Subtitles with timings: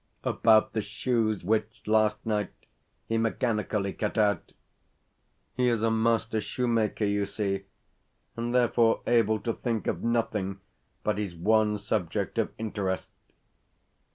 [0.23, 2.49] about the shoes which last night
[3.07, 4.51] he mechanically cut out.
[5.53, 7.65] He is a master shoemaker, you see,
[8.35, 10.59] and therefore able to think of nothing
[11.03, 13.11] but his one subject of interest.